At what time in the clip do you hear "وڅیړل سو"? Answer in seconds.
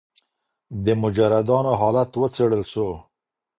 2.21-2.87